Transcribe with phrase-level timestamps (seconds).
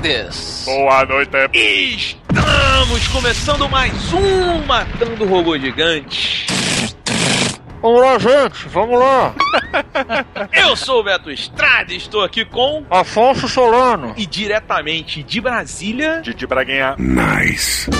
[0.00, 2.16] Boa noite!
[2.30, 6.46] Estamos começando mais um Matando Robô Gigante.
[7.82, 9.34] Vamos lá, gente, vamos lá!
[10.54, 12.84] Eu sou o Beto Estrada e estou aqui com.
[12.88, 14.14] Afonso Solano!
[14.16, 16.20] E diretamente de Brasília.
[16.22, 16.94] Didi Braguinha.
[16.96, 17.90] Nice!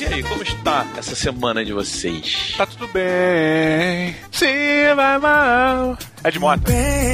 [0.00, 2.54] E aí, como está essa semana de vocês?
[2.56, 5.98] Tá tudo bem, se vai mal.
[6.24, 6.62] É de moto.
[6.62, 7.11] Bem,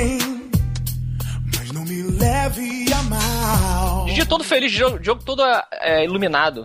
[4.28, 5.42] todo feliz, jogo, jogo todo
[5.80, 6.64] é, iluminado.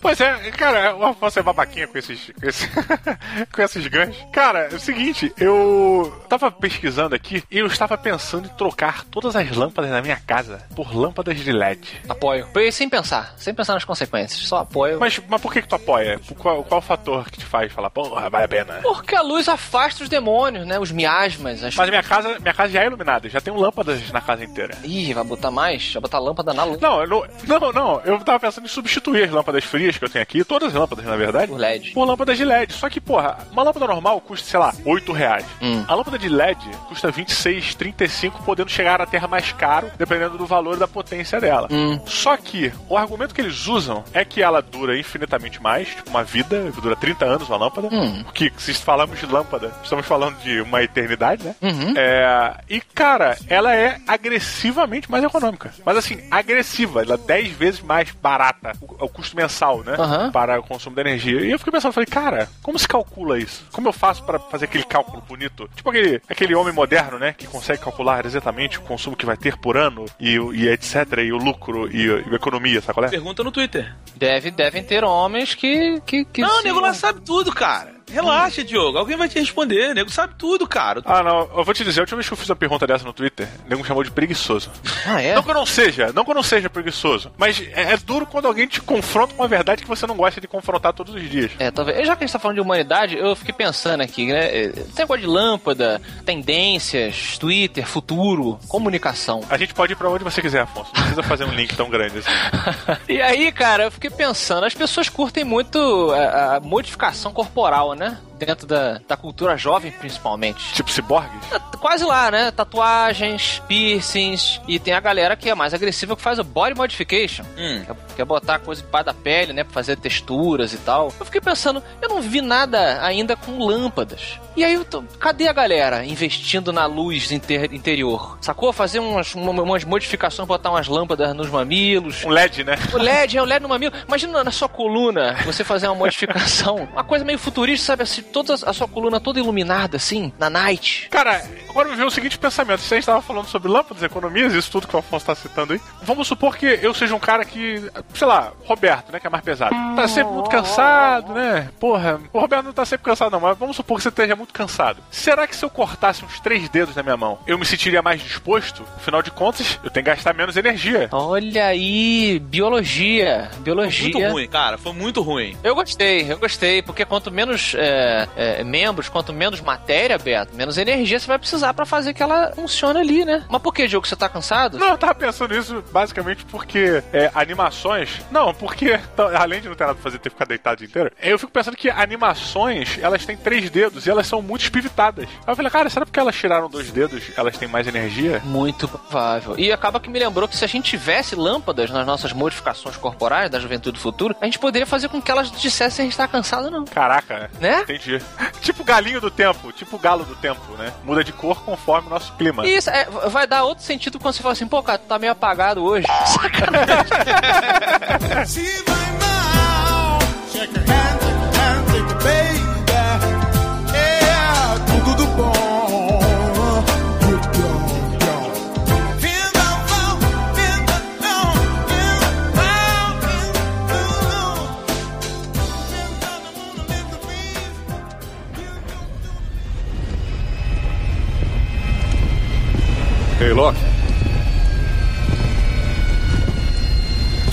[0.00, 2.68] Pois é, cara, o Afonso é babaquinha com esses, com, esse,
[3.52, 4.16] com esses ganchos.
[4.32, 9.36] Cara, é o seguinte, eu tava pesquisando aqui e eu estava pensando em trocar todas
[9.36, 12.00] as lâmpadas da minha casa por lâmpadas de LED.
[12.08, 12.46] Apoio.
[12.72, 14.98] Sem pensar, sem pensar nas consequências, só apoio.
[14.98, 16.18] Mas, mas por que, que tu apoia?
[16.38, 18.80] Qual, qual o fator que te faz falar, porra, vale a pena?
[18.82, 20.78] Porque a luz afasta os demônios, né?
[20.78, 21.62] Os miasmas.
[21.62, 21.74] As...
[21.74, 24.78] Mas minha casa, minha casa já é iluminada, já tem lâmpadas na casa inteira.
[24.82, 25.92] Ih, vai botar mais?
[25.92, 26.80] Vai botar lâmpada na luz.
[26.80, 30.10] Não, eu não, não, não, eu tava pensando em substituir as lâmpadas frias que eu
[30.10, 31.90] tenho aqui, todas as lâmpadas, na verdade, Por LED.
[31.92, 32.72] por lâmpadas de LED.
[32.72, 35.46] Só que, porra, uma lâmpada normal custa, sei lá, 8 reais.
[35.60, 35.84] Hum.
[35.88, 40.46] A lâmpada de LED custa 26, 35, podendo chegar à Terra mais caro, dependendo do
[40.46, 41.68] valor e da potência dela.
[41.70, 42.00] Hum.
[42.06, 46.24] Só que o argumento que eles usam é que ela dura infinitamente mais, tipo uma
[46.24, 47.88] vida, dura 30 anos uma lâmpada.
[47.92, 48.22] Hum.
[48.24, 51.54] Porque se falamos de lâmpada, estamos falando de uma eternidade, né?
[51.60, 51.94] Uhum.
[51.96, 55.72] É, e, cara, ela é agressivamente mais econômica.
[55.84, 59.94] Mas assim, agressiva, ela é 10 vezes mais barata, o, o custo mensal, né?
[59.98, 60.30] Aham.
[60.30, 61.40] Para o consumo de energia.
[61.40, 63.66] E eu fiquei pensando, falei, cara, como se calcula isso?
[63.72, 65.68] Como eu faço para fazer aquele cálculo bonito?
[65.74, 67.34] Tipo aquele, aquele homem moderno, né?
[67.36, 71.18] Que consegue calcular exatamente o consumo que vai ter por ano e, e etc.
[71.24, 73.10] E o lucro e, e a economia, sabe qual é?
[73.10, 73.94] Pergunta no Twitter.
[74.16, 76.00] Deve, devem ter homens que.
[76.06, 77.99] que, que Não, o nego lá sabe tudo, cara.
[78.12, 78.98] Relaxa, Diogo.
[78.98, 79.90] Alguém vai te responder.
[79.90, 81.02] O nego sabe tudo, cara.
[81.04, 83.04] Ah, não, eu vou te dizer, a última vez que eu fiz uma pergunta dessa
[83.04, 84.70] no Twitter, o nego me chamou de preguiçoso.
[85.06, 85.34] Ah, é?
[85.34, 88.26] Não que eu não seja, não que eu não seja preguiçoso, mas é, é duro
[88.26, 91.28] quando alguém te confronta com uma verdade que você não gosta de confrontar todos os
[91.30, 91.52] dias.
[91.58, 92.06] É, talvez.
[92.06, 94.46] Já que a gente tá falando de humanidade, eu fiquei pensando aqui, né?
[94.46, 99.42] é, Tem negócio de lâmpada, tendências, Twitter, futuro, comunicação.
[99.48, 100.90] A gente pode ir pra onde você quiser, Afonso.
[100.94, 102.30] Não precisa fazer um link tão grande assim.
[103.08, 105.78] E aí, cara, eu fiquei pensando, as pessoas curtem muito
[106.12, 107.99] a, a modificação corporal, né?
[108.00, 108.29] mana?
[108.40, 110.72] Dentro da, da cultura jovem, principalmente.
[110.74, 111.40] Tipo ciborgues?
[111.52, 112.50] É, Quase lá, né?
[112.50, 114.60] Tatuagens, piercings.
[114.66, 117.44] E tem a galera que é mais agressiva que faz o body modification.
[117.56, 117.82] Hum.
[117.86, 119.64] Quer, quer botar coisa debaixo da pele, né?
[119.64, 121.12] Pra fazer texturas e tal.
[121.18, 124.38] Eu fiquei pensando, eu não vi nada ainda com lâmpadas.
[124.56, 128.36] E aí, tô, cadê a galera investindo na luz inter- interior?
[128.40, 128.72] Sacou?
[128.72, 132.24] Fazer umas, uma- umas modificações, botar umas lâmpadas nos mamilos.
[132.24, 132.76] Um LED, né?
[132.92, 133.94] O LED, é o LED no mamilo.
[134.06, 136.88] Imagina na sua coluna você fazer uma modificação.
[136.92, 138.02] Uma coisa meio futurista, sabe?
[138.02, 141.08] Assim, toda a sua coluna toda iluminada, assim, na night.
[141.10, 142.80] Cara, agora me veio o seguinte pensamento.
[142.80, 145.72] Se a gente tava falando sobre lâmpadas, economias, isso tudo que o Afonso tá citando
[145.72, 145.80] aí.
[146.02, 147.82] Vamos supor que eu seja um cara que,
[148.14, 149.74] sei lá, Roberto, né, que é mais pesado.
[149.96, 151.68] Tá sempre muito cansado, né?
[151.78, 154.52] Porra, o Roberto não tá sempre cansado não, mas vamos supor que você esteja muito
[154.52, 155.02] cansado.
[155.10, 158.22] Será que se eu cortasse uns três dedos na minha mão, eu me sentiria mais
[158.22, 158.84] disposto?
[158.96, 161.08] Afinal de contas, eu tenho que gastar menos energia.
[161.12, 163.50] Olha aí, biologia.
[163.58, 164.10] Biologia.
[164.12, 164.78] Muito ruim, cara.
[164.78, 165.56] Foi muito ruim.
[165.62, 170.78] Eu gostei, eu gostei, porque quanto menos é, é, membros, quanto menos matéria, Beto, menos
[170.78, 173.44] energia você vai precisar pra fazer que ela funcione ali, né?
[173.48, 174.78] Mas por que, Diogo, você tá cansado?
[174.78, 178.20] Não, eu tava pensando nisso basicamente porque é, animações.
[178.30, 180.76] Não, porque tá, além de não ter nada pra fazer, ter que ficar deitado o
[180.78, 184.62] dia inteiro, eu fico pensando que animações elas têm três dedos e elas são muito
[184.62, 185.24] espivitadas.
[185.46, 188.40] Aí eu falei, cara, será porque elas tiraram dois dedos, elas têm mais energia?
[188.44, 189.54] Muito provável.
[189.58, 193.50] E acaba que me lembrou que se a gente tivesse lâmpadas nas nossas modificações corporais
[193.50, 196.64] da juventude do futuro, a gente poderia fazer com que elas dissessem gente tá cansado
[196.64, 196.84] ou não.
[196.84, 197.82] Caraca, Né?
[197.82, 198.09] Entendi.
[198.60, 200.92] tipo galinho do tempo, tipo galo do tempo, né?
[201.04, 202.66] Muda de cor conforme o nosso clima.
[202.66, 205.18] E isso é, vai dar outro sentido quando você fala assim, pô, cara, tu tá
[205.18, 206.06] meio apagado hoje.
[208.46, 208.84] Se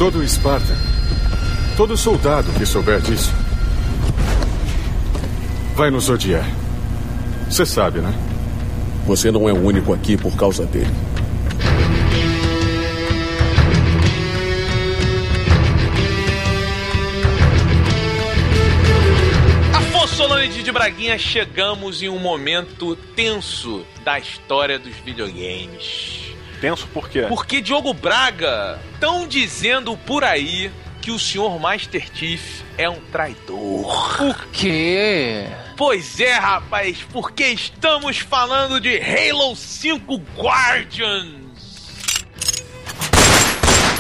[0.08, 0.74] Todo Esparta,
[1.76, 3.30] todo soldado que souber disso,
[5.76, 6.50] vai nos odiar.
[7.50, 8.14] Você sabe, né?
[9.06, 10.88] Você não é o único aqui por causa dele.
[19.74, 26.17] Afonso de Braguinha, chegamos em um momento tenso da história dos videogames.
[26.60, 27.26] Tenso por quê?
[27.28, 30.72] Porque Diogo Braga estão dizendo por aí
[31.02, 34.22] que o senhor Master Chief é um traidor.
[34.22, 35.48] O quê?
[35.78, 41.47] Pois é, rapaz, porque estamos falando de Halo 5 Guardians.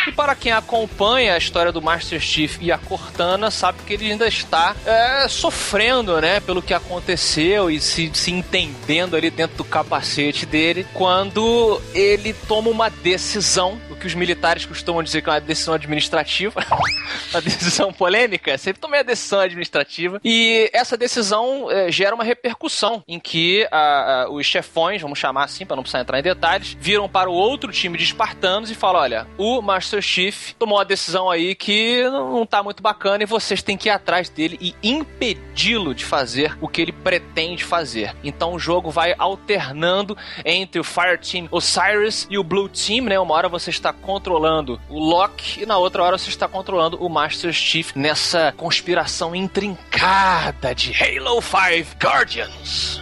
[0.09, 4.11] E para quem acompanha a história do Master Chief e a Cortana, sabe que ele
[4.11, 9.65] ainda está é, sofrendo, né, pelo que aconteceu e se, se entendendo ali dentro do
[9.65, 15.41] capacete dele, quando ele toma uma decisão, que os militares costumam dizer que é uma
[15.41, 16.65] decisão administrativa,
[17.31, 23.03] uma decisão polêmica, sempre tomei a decisão administrativa, e essa decisão é, gera uma repercussão
[23.07, 26.77] em que a, a, os chefões, vamos chamar assim, para não precisar entrar em detalhes,
[26.81, 30.85] viram para o outro time de espartanos e falam: olha, o Master Chief tomou uma
[30.85, 34.75] decisão aí que não tá muito bacana e vocês têm que ir atrás dele e
[34.83, 38.15] impedi-lo de fazer o que ele pretende fazer.
[38.23, 43.19] Então o jogo vai alternando entre o Fire Team Osiris e o Blue Team, né?
[43.19, 47.09] Uma hora você está controlando o Loki e na outra hora você está controlando o
[47.09, 53.01] Master Chief nessa conspiração intrincada de Halo 5 Guardians.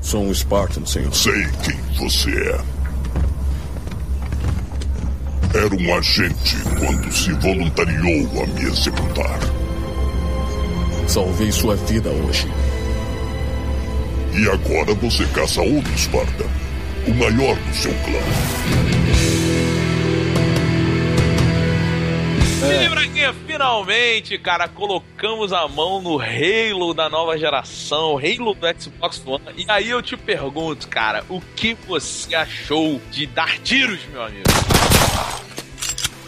[0.00, 1.14] Sou um Spartan, senhor.
[1.14, 2.60] Sei quem você é.
[5.56, 9.38] Era um agente quando se voluntariou a me executar.
[11.08, 12.46] Salvei sua vida hoje.
[14.36, 16.48] E agora você caça outro Spartan,
[17.06, 18.18] o maior do seu clã.
[22.90, 29.44] Braguinha, finalmente, cara, colocamos a mão no Halo da nova geração, Halo do Xbox One.
[29.56, 34.42] E aí eu te pergunto, cara, o que você achou de dar tiros, meu amigo?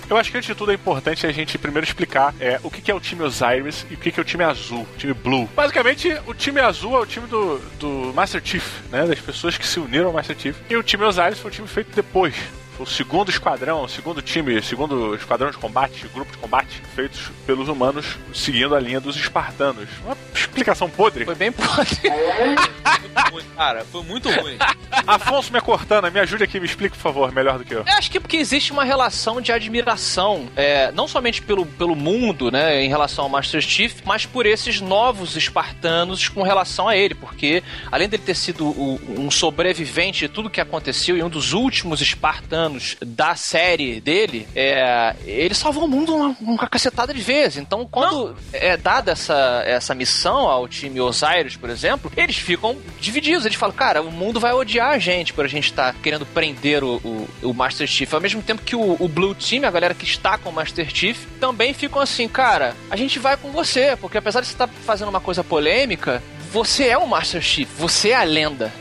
[0.09, 2.81] Eu acho que antes de tudo é importante a gente primeiro explicar é, o que,
[2.81, 5.13] que é o time Osiris e o que, que é o time azul, o time
[5.13, 5.49] Blue.
[5.55, 9.05] Basicamente, o time azul é o time do, do Master Chief, né?
[9.05, 10.57] Das pessoas que se uniram ao Master Chief.
[10.71, 12.37] E o time Osiris foi o time feito depois.
[12.79, 17.31] O segundo esquadrão, o segundo time, o segundo esquadrão de combate, grupo de combate, feitos
[17.47, 19.89] pelos humanos, seguindo a linha dos espartanos.
[20.05, 21.25] Uma explicação podre.
[21.25, 21.97] Foi bem podre.
[22.03, 24.59] Muito ruim, cara, foi muito ruim.
[25.07, 27.79] Afonso me cortando, me ajude aqui, me explique, por favor, melhor do que eu.
[27.81, 32.51] Eu acho que porque existe uma relação de admiração, é, não somente pelo, pelo mundo,
[32.51, 37.15] né, em relação ao Master Chief, mas por esses novos espartanos com relação a ele,
[37.15, 41.55] porque além dele ter sido o- um sobrevivente de tudo que aconteceu e um dos
[41.55, 42.66] últimos espartanos
[43.05, 47.59] da série dele, é, ele salvou o mundo uma, uma cacetada de vezes.
[47.59, 53.45] Então, quando é dada essa, essa missão ao time Osiris, por exemplo, eles ficam divididos.
[53.45, 56.83] Eles falam, cara, o mundo vai odiar a gente por a gente estar querendo prender
[56.83, 58.13] o, o, o Master Chief.
[58.13, 60.89] Ao mesmo tempo que o, o Blue Team, a galera que está com o Master
[60.93, 64.69] Chief, também ficam assim, cara, a gente vai com você, porque apesar de você estar
[64.69, 68.73] fazendo uma coisa polêmica, você é o Master Chief, você é a lenda.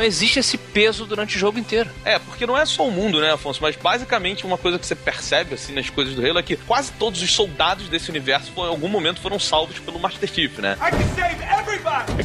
[0.00, 1.90] Então existe esse peso durante o jogo inteiro.
[2.06, 3.60] É, porque não é só o mundo, né, Afonso?
[3.60, 6.90] Mas basicamente uma coisa que você percebe, assim, nas coisas do Halo é que quase
[6.92, 10.78] todos os soldados desse universo, em algum momento, foram salvos pelo Master Chief, né?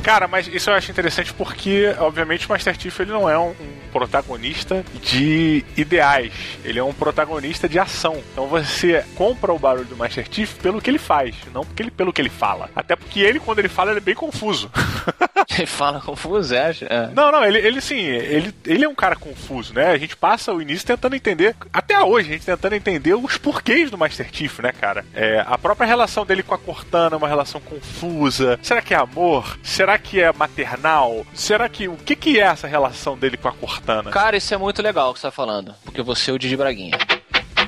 [0.01, 3.49] Cara, mas isso eu acho interessante porque, obviamente, o Master Chief ele não é um,
[3.49, 6.33] um protagonista de ideais,
[6.65, 8.21] ele é um protagonista de ação.
[8.33, 11.91] Então você compra o barulho do Master Chief pelo que ele faz, não porque ele,
[11.91, 12.69] pelo que ele fala.
[12.75, 14.69] Até porque ele, quando ele fala, ele é bem confuso.
[15.57, 16.75] Ele fala confuso, é?
[16.81, 17.09] É.
[17.13, 19.91] Não, não, ele, ele sim, ele, ele é um cara confuso, né?
[19.91, 23.89] A gente passa o início tentando entender, até hoje, a gente tentando entender os porquês
[23.89, 25.05] do Master Chief, né, cara?
[25.13, 28.59] É, a própria relação dele com a Cortana é uma relação confusa.
[28.61, 29.57] Será que é amor?
[29.63, 31.25] Será que é maternal?
[31.33, 31.87] Será que.
[31.87, 33.84] O que, que é essa relação dele com a Cortana?
[34.11, 36.97] Cara, isso é muito legal que você tá falando, porque você é o Didi Braguinha.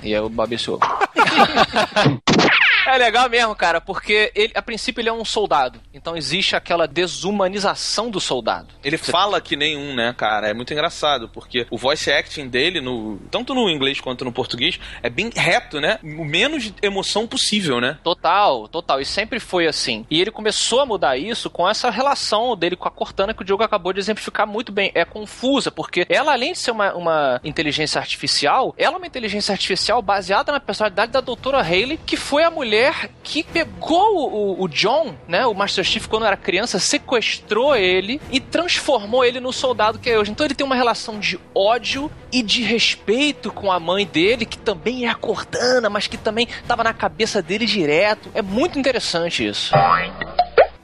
[0.03, 0.57] E é o Babi.
[2.87, 5.81] É legal mesmo, cara, porque ele, a princípio ele é um soldado.
[5.93, 8.69] Então existe aquela desumanização do soldado.
[8.81, 10.47] Ele fala que nem um, né, cara?
[10.47, 14.79] É muito engraçado, porque o voice acting dele, no, tanto no inglês quanto no português,
[15.03, 15.99] é bem reto, né?
[16.01, 17.97] O menos emoção possível, né?
[18.01, 19.01] Total, total.
[19.01, 20.05] E sempre foi assim.
[20.09, 23.45] E ele começou a mudar isso com essa relação dele com a Cortana que o
[23.45, 24.93] Diogo acabou de exemplificar muito bem.
[24.95, 29.51] É confusa, porque ela, além de ser uma, uma inteligência artificial, ela é uma inteligência
[29.51, 32.76] artificial baseada na personalidade da doutora Haley, que foi a mulher
[33.23, 38.39] que pegou o, o John, né, o Master Chief, quando era criança, sequestrou ele e
[38.39, 40.31] transformou ele no soldado que é hoje.
[40.31, 44.57] Então ele tem uma relação de ódio e de respeito com a mãe dele, que
[44.57, 48.29] também é a Cortana, mas que também estava na cabeça dele direto.
[48.33, 49.73] É muito interessante isso.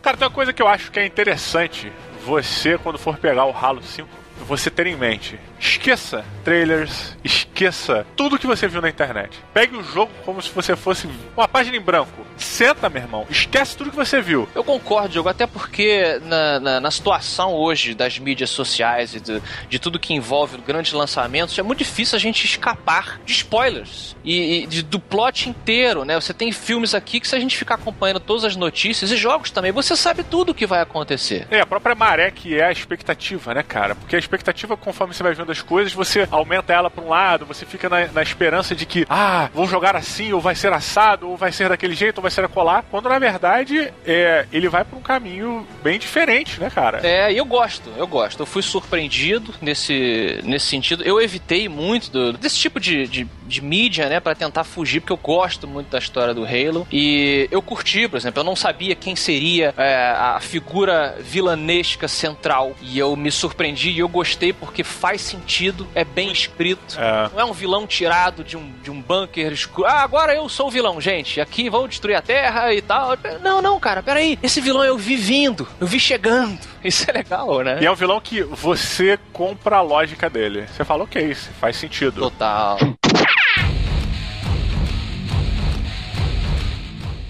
[0.02, 1.92] Cara, tem uma coisa que eu acho que é interessante.
[2.26, 4.08] Você, quando for pegar o Halo 5,
[4.46, 5.40] você ter em mente.
[5.67, 9.39] Esqueça trailers, esqueça tudo que você viu na internet.
[9.53, 12.25] Pegue o jogo como se você fosse uma página em branco.
[12.36, 14.48] Senta, meu irmão, esquece tudo que você viu.
[14.53, 19.41] Eu concordo, Diogo, até porque na, na, na situação hoje das mídias sociais e de,
[19.70, 24.63] de tudo que envolve grandes lançamentos, é muito difícil a gente escapar de spoilers e,
[24.63, 26.15] e de- do plot inteiro, né?
[26.20, 29.50] Você tem filmes aqui que se a gente ficar acompanhando todas as notícias e jogos
[29.50, 31.48] também, você sabe tudo o que vai acontecer.
[31.50, 33.96] É, a própria maré que é a expectativa, né, cara?
[33.96, 37.45] Porque a expectativa, conforme você vai vendo as coisas, você aumenta ela pra um lado,
[37.45, 41.29] você fica na, na esperança de que, ah, vou jogar assim, ou vai ser assado,
[41.29, 42.83] ou vai ser daquele jeito, ou vai ser acolá.
[42.91, 47.00] Quando na verdade, é, ele vai pra um caminho bem diferente, né, cara?
[47.07, 48.41] É, eu gosto, eu gosto.
[48.41, 51.03] Eu fui surpreendido nesse, nesse sentido.
[51.03, 55.13] Eu evitei muito do- desse tipo de, de, de mídia, né, Pra tentar fugir, porque
[55.13, 56.88] eu gosto muito da história do Halo.
[56.91, 62.74] E eu curti, por exemplo, eu não sabia quem seria é, a figura vilanesca central.
[62.81, 66.98] E eu me surpreendi e eu gostei porque faz sentido, é bem escrito.
[66.98, 67.29] É.
[67.33, 69.88] Não é um vilão tirado de um, de um bunker escuro.
[69.88, 71.41] Ah, agora eu sou o vilão, gente.
[71.41, 73.17] Aqui vão destruir a Terra e tal.
[73.41, 74.39] Não, não, cara, peraí.
[74.41, 76.60] Esse vilão eu vi vindo, eu vi chegando.
[76.83, 77.79] Isso é legal, né?
[77.81, 80.65] E é um vilão que você compra a lógica dele.
[80.67, 82.19] Você fala, ok, isso faz sentido.
[82.19, 82.77] Total.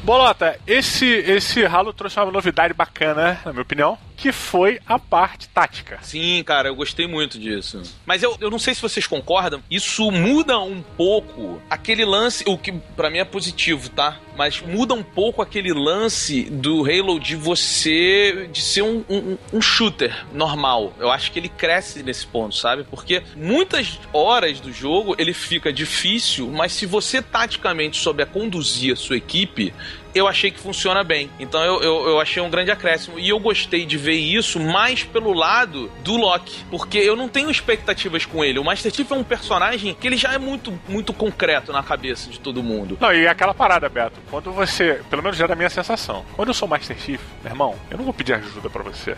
[0.03, 5.47] Bolota, esse, esse Halo trouxe uma novidade bacana, na minha opinião, que foi a parte
[5.49, 5.99] tática.
[6.01, 7.81] Sim, cara, eu gostei muito disso.
[8.05, 12.57] Mas eu, eu não sei se vocês concordam, isso muda um pouco aquele lance, o
[12.57, 14.19] que pra mim é positivo, tá?
[14.35, 19.61] Mas muda um pouco aquele lance do Halo de você de ser um, um, um
[19.61, 20.93] shooter normal.
[20.99, 22.83] Eu acho que ele cresce nesse ponto, sabe?
[22.83, 28.95] Porque muitas horas do jogo ele fica difícil, mas se você taticamente souber conduzir a
[28.95, 29.73] sua equipe,
[30.15, 31.29] eu achei que funciona bem.
[31.39, 33.19] Então eu, eu, eu achei um grande acréscimo.
[33.19, 36.63] E eu gostei de ver isso mais pelo lado do Loki.
[36.69, 38.59] Porque eu não tenho expectativas com ele.
[38.59, 42.29] O Master Chief é um personagem que ele já é muito, muito concreto na cabeça
[42.29, 42.97] de todo mundo.
[42.99, 46.53] Não, e aquela parada, Beto, quando você, pelo menos já da minha sensação, quando eu
[46.53, 49.15] sou Master Chief, meu irmão, eu não vou pedir ajuda pra você.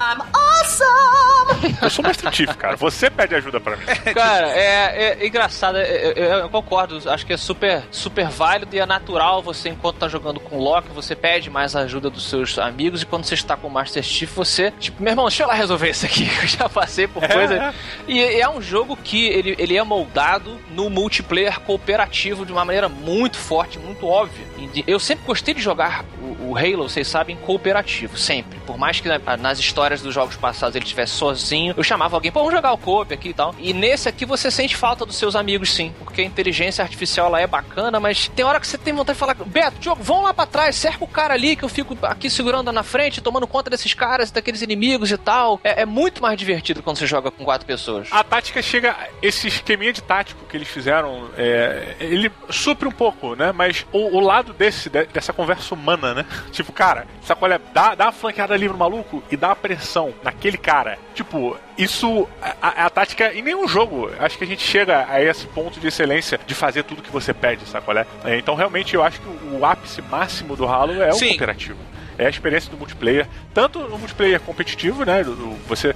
[1.82, 2.75] Eu sou Master Chief, cara.
[2.75, 3.86] Você pede ajuda pra mim.
[4.14, 8.80] Cara, é, é engraçado, é- é- eu concordo, acho que é super, super válido e
[8.80, 12.58] é natural você, enquanto tá jogando com o Loki, você pede mais ajuda dos seus
[12.60, 15.48] amigos e quando você está com o Master Chief, você, tipo, meu irmão, deixa eu
[15.48, 17.74] lá resolver isso aqui, eu já passei por coisa.
[18.08, 22.89] E é um jogo que ele, ele é moldado no multiplayer cooperativo de uma maneira
[22.89, 24.46] muito forte, muito óbvia.
[24.74, 28.60] E Eu sempre gostei de jogar o, o Halo, vocês sabem, cooperativo, sempre.
[28.60, 32.32] Por mais que na- nas histórias dos jogos passados ele estivesse sozinho, eu chamava alguém,
[32.32, 33.54] pô, vamos jogar o coop aqui e tal.
[33.60, 35.94] E nesse aqui você sente falta dos seus amigos, sim.
[36.00, 39.20] Porque a inteligência artificial ela é bacana, mas tem hora que você tem vontade de
[39.20, 42.29] falar, Beto, Diogo, vão lá pra trás, cerca o cara ali que eu fico aqui
[42.29, 45.60] segurando na frente, tomando conta desses caras, daqueles inimigos e tal.
[45.63, 48.08] É, é muito mais divertido quando você joga com quatro pessoas.
[48.12, 48.96] A tática chega.
[49.22, 53.51] Esse esqueminha de tático que eles fizeram, é, ele supre um pouco, né?
[53.51, 56.25] Mas o, o lado desse, de- dessa conversa humana, né?
[56.51, 57.60] Tipo, cara, sabe qual é?
[57.74, 60.98] Dá, dá uma flanqueada ali no maluco e dá uma pressão naquele cara.
[61.13, 62.27] Tipo, isso.
[62.62, 64.10] A, a- tática em nenhum jogo.
[64.20, 67.34] Acho que a gente chega a esse ponto de excelência de fazer tudo que você
[67.34, 68.05] pede, qual é?
[68.24, 71.29] É, Então, realmente, eu acho que o ápice máximo do Halo é o Sim.
[71.29, 71.79] cooperativo.
[72.17, 73.27] É a experiência do multiplayer.
[73.53, 75.24] Tanto no multiplayer competitivo, né?
[75.24, 75.93] do- do- Você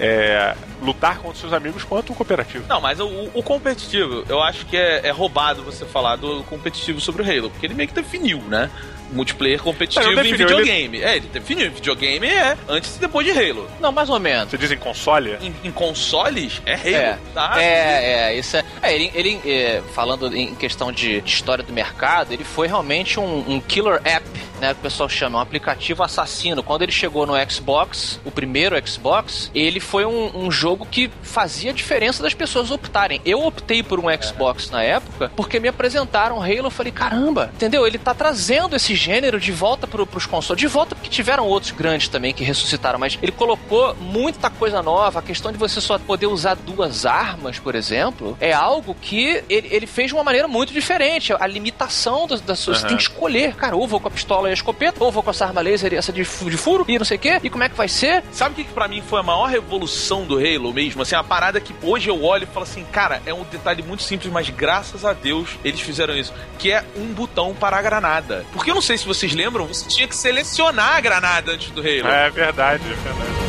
[0.00, 2.64] é, lutar contra seus amigos quanto o cooperativo.
[2.68, 7.00] Não, mas o, o competitivo, eu acho que é, é roubado você falar do competitivo
[7.00, 8.70] sobre o Halo, porque ele meio que definiu, né?
[9.12, 11.02] multiplayer competitivo Não, não em definiu, videogame.
[11.02, 11.70] É, ele definiu.
[11.70, 13.68] Videogame é antes e depois de Halo.
[13.80, 14.50] Não, mais ou menos.
[14.50, 15.36] Você diz em console?
[15.40, 16.86] Em, em consoles, é Halo.
[16.94, 17.54] É, tá?
[17.60, 18.64] é, é, isso é.
[18.82, 23.18] é, ele, ele, é, falando em questão de, de história do mercado, ele foi realmente
[23.18, 24.24] um, um killer app,
[24.60, 24.74] né?
[24.74, 26.62] Que o pessoal chama, um aplicativo assassino.
[26.62, 31.72] Quando ele chegou no Xbox, o primeiro Xbox, ele foi um, um jogo que fazia
[31.72, 33.20] diferença das pessoas optarem.
[33.24, 36.66] Eu optei por um Xbox na época porque me apresentaram Halo.
[36.66, 37.86] Eu falei, caramba, entendeu?
[37.86, 40.60] Ele tá trazendo esse gênero de volta pro, pros consoles.
[40.60, 45.20] De volta porque tiveram outros grandes também que ressuscitaram, mas ele colocou muita coisa nova.
[45.20, 49.68] A questão de você só poder usar duas armas, por exemplo, é algo que ele,
[49.70, 51.32] ele fez de uma maneira muito diferente.
[51.32, 52.80] A limitação das, das suas.
[52.80, 55.30] Você tem que escolher, cara, ou vou com a pistola a escopeta, ou vou com
[55.30, 57.40] essa arma laser e essa de, de furo e não sei o quê.
[57.42, 58.22] E como é que vai ser?
[58.32, 61.02] Sabe o que, que pra mim foi a maior revolução do Halo mesmo?
[61.02, 64.02] Assim, a parada que hoje eu olho e falo assim, cara, é um detalhe muito
[64.02, 66.32] simples, mas graças a Deus eles fizeram isso.
[66.58, 68.44] Que é um botão para a granada.
[68.52, 71.80] Porque eu não sei se vocês lembram, você tinha que selecionar a granada antes do
[71.80, 72.08] Halo.
[72.08, 73.40] É verdade, é verdade.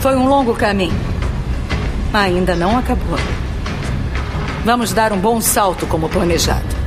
[0.00, 1.11] Foi um longo caminho.
[2.12, 3.18] Ainda não acabou.
[4.64, 6.82] Vamos dar um bom salto como planejado.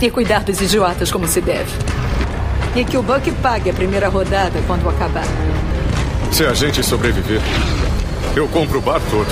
[0.00, 1.72] E cuidar dos idiotas como se deve.
[2.76, 5.24] E que o Buck pague a primeira rodada quando acabar.
[6.30, 7.40] Se a gente sobreviver,
[8.36, 9.26] eu compro o bar todo.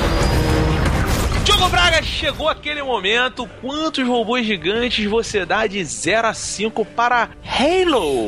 [1.44, 3.48] Diogo Braga, chegou aquele momento.
[3.60, 8.26] Quantos robôs gigantes você dá de 0 a 5 para Halo?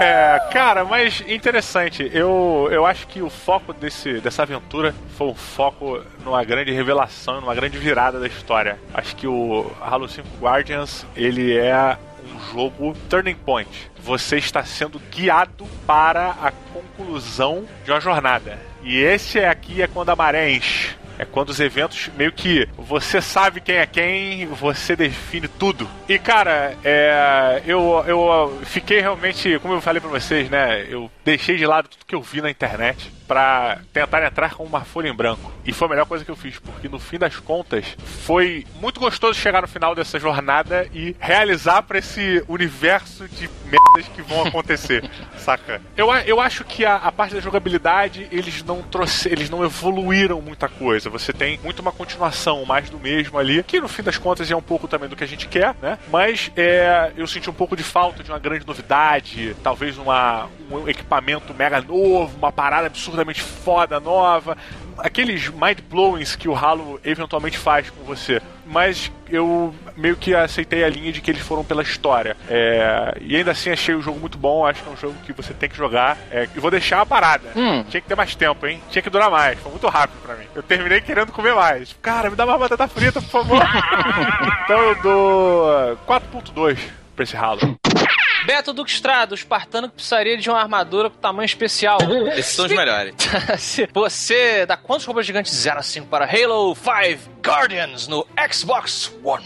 [0.00, 2.10] É, cara, mas interessante.
[2.12, 7.40] Eu, eu acho que o foco desse, dessa aventura foi um foco numa grande revelação,
[7.40, 8.78] numa grande virada da história.
[8.92, 13.90] Acho que o Halo 5 Guardians, ele é um jogo turning point.
[14.02, 18.58] Você está sendo guiado para a conclusão de uma jornada.
[18.82, 20.96] E esse aqui é quando a maré enche.
[21.18, 25.88] É quando os eventos meio que você sabe quem é quem, você define tudo.
[26.08, 30.86] E cara, é, eu, eu fiquei realmente, como eu falei pra vocês, né?
[30.88, 34.82] Eu deixei de lado tudo que eu vi na internet pra tentar entrar com uma
[34.82, 35.52] folha em branco.
[35.64, 37.84] E foi a melhor coisa que eu fiz, porque no fim das contas
[38.24, 43.48] foi muito gostoso chegar no final dessa jornada e realizar pra esse universo de
[43.96, 45.80] merdas que vão acontecer, saca?
[45.96, 50.40] Eu, eu acho que a, a parte da jogabilidade eles não trouxe, eles não evoluíram
[50.40, 51.08] muita coisa.
[51.10, 54.56] Você tem muito uma continuação, mais do mesmo ali, que no fim das contas é
[54.56, 55.98] um pouco também do que a gente quer, né?
[56.10, 60.88] Mas é, eu senti um pouco de falta de uma grande novidade, talvez uma, um
[60.88, 64.56] equipamento mega novo, uma parada absurdamente foda, nova.
[64.98, 68.40] Aqueles mind blowings que o Halo eventualmente faz com você.
[68.64, 72.36] Mas eu meio que aceitei a linha de que eles foram pela história.
[72.48, 74.66] É, e ainda assim achei o jogo muito bom.
[74.66, 76.18] Acho que é um jogo que você tem que jogar.
[76.30, 77.50] É, e vou deixar a parada.
[77.54, 77.84] Hum.
[77.84, 78.80] Tinha que ter mais tempo, hein?
[78.90, 79.58] Tinha que durar mais.
[79.60, 80.46] Foi muito rápido pra mim.
[80.54, 81.96] Eu terminei querendo comer mais.
[82.02, 83.62] Cara, me dá uma batata frita, por favor.
[84.64, 86.78] então eu dou 4.2
[87.14, 87.78] pra esse Halo.
[88.46, 91.98] Beto Duque Estrada, o espartano que precisaria de uma armadura com tamanho especial.
[92.36, 93.12] Esses são os melhores.
[93.92, 99.44] Você dá quantos robôs gigantes 0 a 5 para Halo 5 Guardians no Xbox One?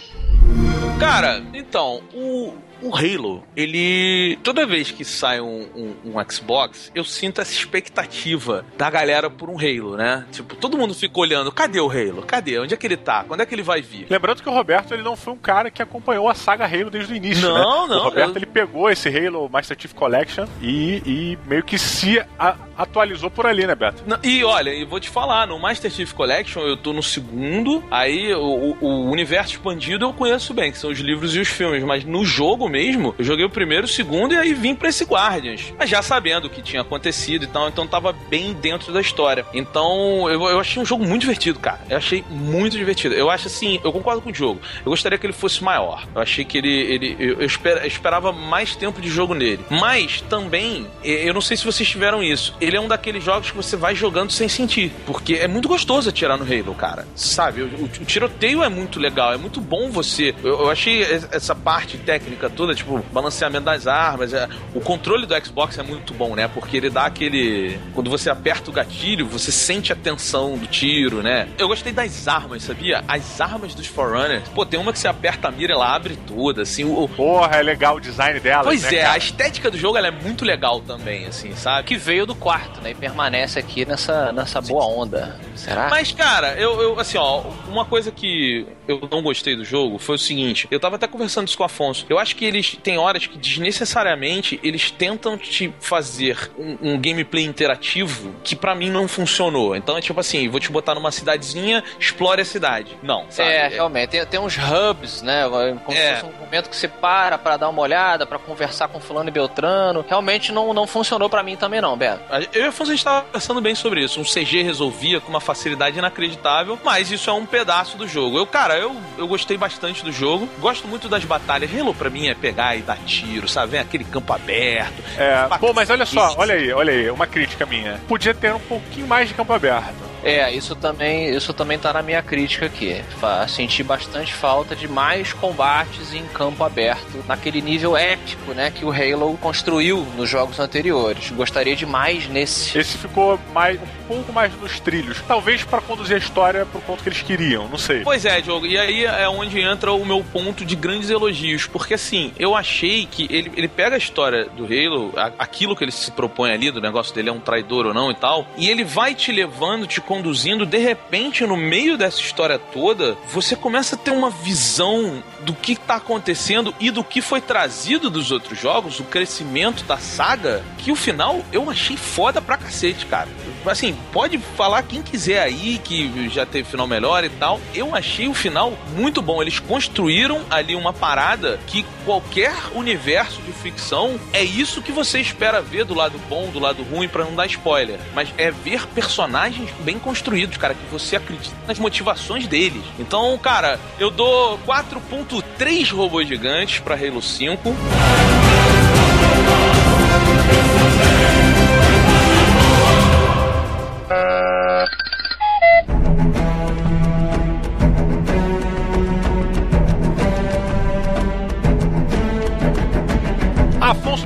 [1.01, 4.39] Cara, então, o, o Halo, ele.
[4.43, 9.49] Toda vez que sai um, um- um Xbox, eu sinto essa expectativa da galera por
[9.51, 10.25] um Halo, né?
[10.33, 12.23] Tipo, todo mundo fica olhando: cadê o Halo?
[12.27, 12.59] Cadê?
[12.59, 13.25] Onde é que ele tá?
[13.25, 14.07] Quando é que ele vai vir?
[14.09, 17.13] Lembrando que o Roberto ele não foi um cara que acompanhou a saga Halo desde
[17.13, 17.95] o início, Não, né?
[17.95, 21.79] não, O Roberto eu- ele pegou esse Halo Master Chief Collection e, e meio que
[21.79, 24.03] se a- atualizou por ali, né, Beto?
[24.07, 27.83] Não, E olha, e vou te falar, no Master Chief Collection eu tô no segundo,
[27.91, 31.49] aí o, o- o universo expandido eu conheço bem, que são os livros e os
[31.49, 34.89] filmes, mas no jogo mesmo, eu joguei o primeiro, o segundo e aí vim pra
[34.89, 35.73] esse Guardians.
[35.79, 39.45] Mas já sabendo o que tinha acontecido e tal, então tava bem dentro da história.
[39.53, 41.81] Então eu, eu achei um jogo muito divertido, cara.
[41.89, 43.15] Eu achei muito divertido.
[43.15, 44.61] Eu acho assim, eu concordo com o jogo.
[44.85, 46.07] Eu gostaria que ele fosse maior.
[46.15, 46.69] Eu achei que ele.
[46.73, 49.65] ele eu, eu espera- eu esperava mais tempo de jogo nele.
[49.71, 52.55] Mas também, eu não sei se vocês tiveram isso.
[52.61, 54.93] Ele é um daqueles jogos que você vai jogando sem sentir.
[55.07, 57.07] Porque é muito gostoso atirar no Halo, cara.
[57.15, 57.63] Sabe?
[57.63, 59.33] O, o- o tiroteio é muito legal.
[59.33, 60.35] É muito bom você.
[60.43, 64.33] Eu, eu achei es- essa parte técnica toda, tipo, balanceamento das armas.
[64.33, 66.49] é- o controle do Xbox é muito bom, né?
[66.49, 67.79] Porque ele dá aquele.
[67.95, 71.49] Quando você aperta o gatilho, você sente a tensão do tiro, né?
[71.59, 73.05] Eu gostei das armas, sabia?
[73.09, 74.49] As armas dos Forerunners.
[74.49, 76.85] Pô, tem uma que você aperta a mira, ela abre toda, assim.
[76.85, 78.65] O, o- Porra, é legal o design dela.
[78.65, 79.15] Pois né, é, cara?
[79.15, 81.87] a estética do jogo ela é muito legal também, assim, sabe?
[81.89, 82.91] Que veio do quarto, né?
[82.91, 85.39] E permanece aqui nessa, nessa boa onda.
[85.55, 85.89] Será?
[85.91, 90.15] Mas, cara, eu, eu, assim, ó, uma coisa que eu não gostei do jogo foi
[90.15, 92.07] o seguinte: eu tava até conversando isso com o Afonso.
[92.09, 97.45] Eu acho que eles tem horas que desnecessariamente eles tentam te fazer um, um gameplay
[97.45, 99.75] interativo que pra mim não funcionou.
[99.75, 102.97] Então é tipo assim, vou te botar numa cidadezinha, explore a cidade.
[103.03, 103.49] Não, sabe?
[103.51, 104.11] É, realmente.
[104.11, 105.45] Tem, tem uns hubs, né?
[105.85, 106.17] Como É.
[106.17, 109.29] se fosse um momento que você para pra dar uma olhada, pra conversar com fulano
[109.29, 110.05] e beltrano.
[110.09, 112.21] Realmente não, não funcionou pra mim também não, Beto.
[112.53, 114.21] Eu e o Afonso a gente tava conversando bem sobre isso.
[114.21, 118.39] Um CG resolvia com uma facilidade inacreditável, mas isso é um pedaço do jogo.
[118.39, 120.49] Eu, cara, eu, eu gostei bastante do jogo.
[120.59, 121.71] Gosto muito das batalhas.
[121.75, 123.73] Halo pra mim é pegar e dar tiro, sabe?
[123.73, 125.03] Vem aquele campo aberto.
[125.19, 128.01] É, pô, mas olha só, olha aí, olha aí, uma crítica minha.
[128.09, 130.10] Podia ter um pouquinho mais de campo aberto.
[130.23, 133.03] É, isso também, isso também tá na minha crítica aqui.
[133.49, 138.91] Senti bastante falta de mais combates em campo aberto, naquele nível épico, né, que o
[138.93, 141.31] Halo construiu nos jogos anteriores.
[141.31, 142.79] Gostaria de mais nesse.
[142.79, 145.23] Esse ficou mais um pouco mais nos trilhos.
[145.27, 148.01] Talvez pra conduzir a história pro ponto que eles queriam, não sei.
[148.01, 151.95] Pois é, Diogo, e aí é onde entra o meu ponto de grandes elogios, porque
[151.95, 155.93] assim, eu achei que ele, ele pega a história do Halo, a- aquilo que ele
[155.93, 158.85] se propõe ali, do negócio dele é um traidor ou não e tal, e ele
[158.85, 163.99] vai te levando, te conduzindo, de repente, no meio dessa história toda, você começa a
[163.99, 168.99] ter uma visão do que tá acontecendo e do que foi trazido dos outros jogos,
[168.99, 173.29] o crescimento da saga, que o final eu achei foda pra cacete, cara.
[173.67, 177.61] Assim, pode falar quem quiser aí que já teve final melhor e tal.
[177.75, 179.43] Eu achei o final muito bom.
[179.43, 185.61] Eles construíram ali uma parada que qualquer universo de ficção é isso que você espera
[185.61, 187.99] ver do lado bom, do lado ruim, pra não dar spoiler.
[188.15, 192.83] Mas é ver personagens bem construídos, cara, que você acredita nas motivações deles.
[192.99, 197.75] Então, cara, eu dou 4.3 robôs gigantes pra Halo 5.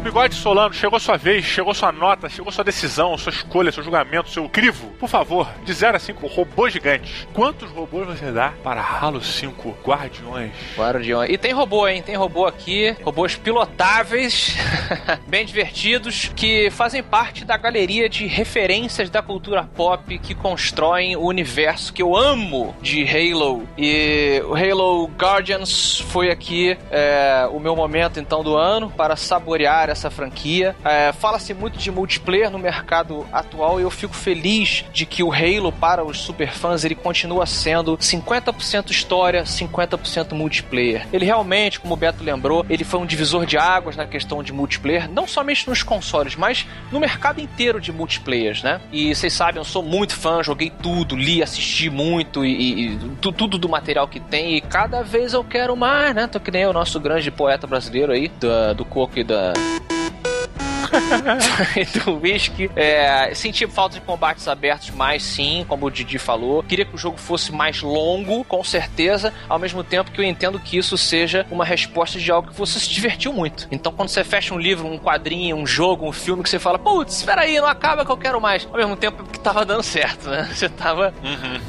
[0.05, 4.29] Bigode Solano, chegou sua vez, chegou sua nota, chegou sua decisão, sua escolha, seu julgamento,
[4.29, 4.89] seu crivo.
[5.01, 7.27] Por favor, de 0 a 5, robôs gigantes.
[7.33, 10.53] Quantos robôs você dá para Halo 5 Guardiões?
[10.77, 11.31] Guardiões.
[11.31, 12.03] E tem robô, hein?
[12.03, 12.95] Tem robô aqui.
[13.03, 14.55] Robôs pilotáveis,
[15.27, 21.23] bem divertidos, que fazem parte da galeria de referências da cultura pop que constroem o
[21.23, 23.67] universo que eu amo de Halo.
[23.79, 29.94] E o Halo Guardians foi aqui é, o meu momento então do ano para saborear
[29.95, 30.77] essa franquia.
[30.85, 35.33] É, Fala-se muito de multiplayer no mercado atual e eu fico feliz de que o
[35.33, 41.07] Halo para os superfãs ele continua sendo 50% história, 50% multiplayer.
[41.13, 44.53] Ele realmente, como o Beto lembrou, ele foi um divisor de águas na questão de
[44.53, 48.81] multiplayer, não somente nos consoles, mas no mercado inteiro de multiplayers, né?
[48.93, 53.33] E vocês sabem, eu sou muito fã, joguei tudo, li, assisti muito e, e tu-
[53.33, 56.27] tudo do material que tem e cada vez eu quero mais, né?
[56.27, 59.53] Tô que nem o nosso grande poeta brasileiro aí, da- do coco e da
[62.05, 62.71] do whisky.
[62.77, 66.63] É, senti falta de combates abertos mais sim, como o Didi falou.
[66.63, 70.59] Queria que o jogo fosse mais longo, com certeza, ao mesmo tempo que eu entendo
[70.59, 73.67] que isso seja uma resposta de algo que você se divertiu muito.
[73.71, 76.79] Então, quando você fecha um livro, um quadrinho, um jogo, um filme, que você fala,
[76.79, 78.67] putz, espera aí, não acaba que eu quero mais.
[78.71, 80.49] Ao mesmo tempo que tava dando certo, né?
[80.55, 81.13] Você tava,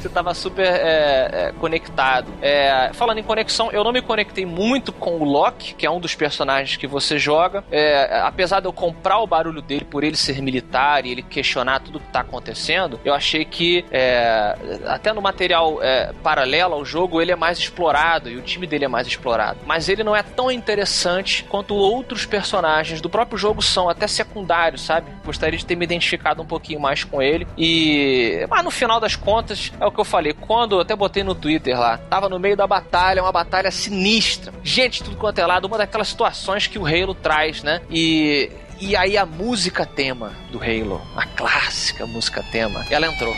[0.00, 2.32] você tava super é, é, conectado.
[2.40, 6.00] É, falando em conexão, eu não me conectei muito com o Loki, que é um
[6.00, 7.64] dos personagens que você joga.
[7.70, 11.80] É, apesar de eu comprar o barulho dele por ele ser militar e ele questionar
[11.80, 17.20] tudo que tá acontecendo, eu achei que é, até no material é, paralelo ao jogo
[17.20, 19.60] ele é mais explorado e o time dele é mais explorado.
[19.66, 24.82] Mas ele não é tão interessante quanto outros personagens do próprio jogo são, até secundários,
[24.82, 25.10] sabe?
[25.24, 27.46] Gostaria de ter me identificado um pouquinho mais com ele.
[27.56, 28.46] E.
[28.48, 30.32] Mas no final das contas, é o que eu falei.
[30.32, 34.52] Quando eu até botei no Twitter lá, tava no meio da batalha, uma batalha sinistra.
[34.62, 37.80] Gente, tudo quanto é lado, uma daquelas situações que o Halo traz, né?
[37.90, 38.50] E.
[38.78, 43.34] E aí a música tema do Halo, a clássica música tema, ela entrou.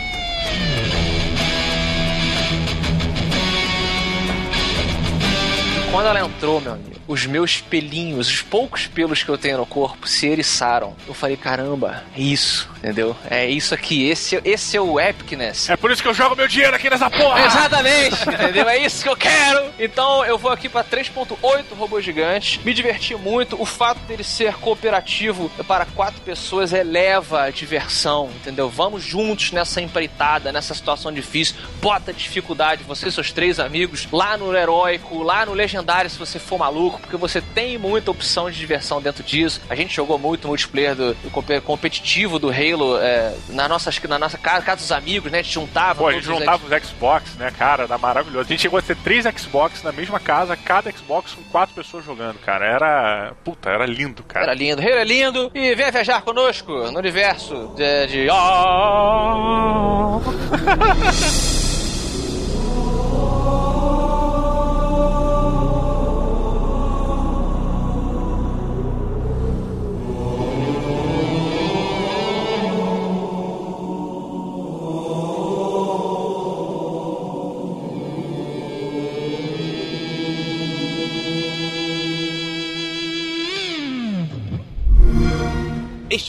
[5.91, 9.65] Quando ela entrou, meu amigo, os meus pelinhos, os poucos pelos que eu tenho no
[9.65, 10.95] corpo se eriçaram.
[11.07, 13.15] Eu falei, caramba, é isso, entendeu?
[13.29, 15.69] É isso aqui, esse, esse é o epicness.
[15.69, 17.43] É por isso que eu jogo meu dinheiro aqui nessa porra!
[17.43, 18.69] Exatamente, entendeu?
[18.69, 19.71] É isso que eu quero.
[19.79, 22.63] Então eu vou aqui pra 3.8 robôs gigantes.
[22.63, 23.59] Me diverti muito.
[23.59, 28.69] O fato dele ser cooperativo para quatro pessoas eleva a diversão, entendeu?
[28.69, 31.55] Vamos juntos nessa empreitada, nessa situação difícil.
[31.81, 36.17] Bota dificuldade, você e seus três amigos, lá no heróico, lá no legendário legendário se
[36.17, 39.61] você for maluco, porque você tem muita opção de diversão dentro disso.
[39.69, 44.01] A gente jogou muito multiplayer do, do compe- competitivo do Halo é, na, nossa, acho
[44.01, 45.39] que na nossa casa, casa dos amigos, né?
[45.39, 45.99] A gente juntava.
[45.99, 47.83] Pô, a gente todos os juntava os Xbox, né, cara?
[47.83, 48.47] Era maravilhoso.
[48.47, 52.05] A gente chegou a ter três Xbox na mesma casa, cada Xbox com quatro pessoas
[52.05, 52.65] jogando, cara.
[52.65, 53.33] Era.
[53.43, 54.45] Puta, era lindo, cara.
[54.47, 55.51] Era lindo, Halo é lindo.
[55.53, 58.07] E venha viajar conosco no universo de.
[58.07, 58.29] de...
[58.29, 60.19] Ah!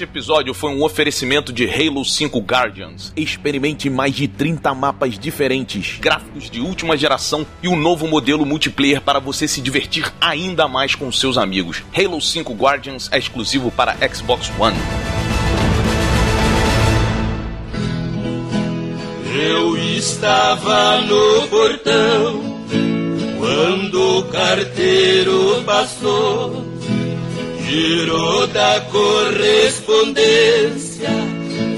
[0.00, 3.12] Este episódio foi um oferecimento de Halo 5 Guardians.
[3.14, 9.02] Experimente mais de 30 mapas diferentes, gráficos de última geração e um novo modelo multiplayer
[9.02, 11.82] para você se divertir ainda mais com seus amigos.
[11.94, 14.78] Halo 5 Guardians é exclusivo para Xbox One.
[19.38, 22.60] Eu estava no portão
[23.38, 26.69] quando o carteiro passou,
[27.70, 31.08] girou da correspondência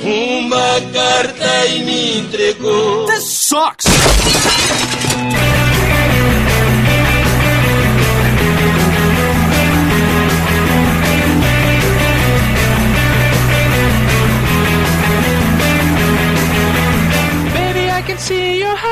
[0.02, 3.04] uma carta e me entregou.
[3.06, 3.84] This sucks!
[17.52, 18.91] Baby, I can see your halo.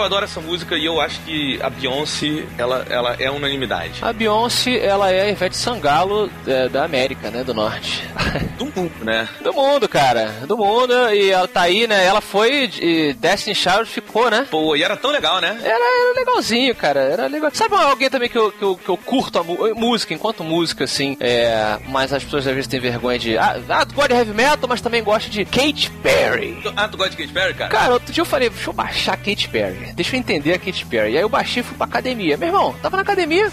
[0.00, 3.98] Eu adoro essa música e eu acho que a Beyoncé, ela, ela é unanimidade.
[4.02, 7.44] A Beyoncé, ela é a Ivete Sangalo é, da América, né?
[7.44, 8.02] Do Norte.
[8.56, 9.28] Do mundo, né?
[9.42, 10.34] Do mundo, cara.
[10.46, 10.92] Do mundo.
[11.12, 12.04] E ela tá aí, né?
[12.04, 14.46] Ela foi de Destiny Child, ficou, né?
[14.50, 15.58] Pô, e era tão legal, né?
[15.62, 17.00] Era, era legalzinho, cara.
[17.00, 17.50] Era legal.
[17.52, 20.84] Sabe alguém também que eu, que eu, que eu curto a mu- música, enquanto música,
[20.84, 23.36] assim, é, mas as pessoas às vezes têm vergonha de.
[23.38, 26.62] Ah, ah, tu gosta de heavy metal, mas também gosta de Katy Perry.
[26.76, 27.70] Ah, tu gosta de Katy Perry, cara?
[27.70, 29.89] Cara, outro dia eu falei, deixa eu baixar Katy Perry.
[29.94, 31.12] Deixa eu entender a Katy Perry.
[31.12, 32.36] E aí eu baixei e fui pra academia.
[32.36, 33.50] Meu irmão, tava na academia.